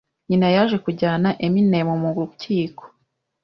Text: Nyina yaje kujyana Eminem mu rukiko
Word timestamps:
Nyina 0.29 0.47
yaje 0.55 0.77
kujyana 0.85 1.29
Eminem 1.45 1.87
mu 2.01 2.09
rukiko 2.15 2.83